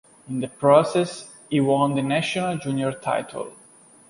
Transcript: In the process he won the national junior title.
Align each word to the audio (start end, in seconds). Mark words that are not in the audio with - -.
In 0.27 0.39
the 0.39 0.47
process 0.47 1.29
he 1.51 1.59
won 1.59 1.93
the 1.93 2.01
national 2.01 2.57
junior 2.57 2.91
title. 2.91 3.53